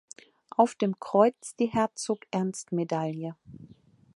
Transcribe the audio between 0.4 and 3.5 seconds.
Auf dem Kreuz die Herzog-Ernst-Medaille.